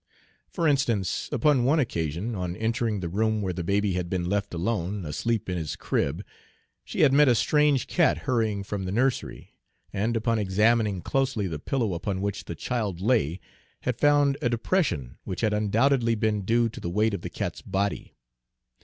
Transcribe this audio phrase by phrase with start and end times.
[0.49, 4.51] For instance, upon one occasion, on entering the room where the baby had been left
[4.51, 6.25] alone, asleep in his crib,
[6.83, 9.59] she had met a strange cat hurrying from the nursery,
[9.93, 13.39] and, upon examining closely the pillow upon which the child lay,
[13.81, 17.61] had found a depression which had undoubtedly been due to the weight of the cat's
[17.61, 18.15] body.